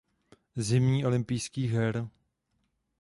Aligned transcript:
Zimních 0.55 1.05
olympijských 1.05 1.69
her. 1.71 2.07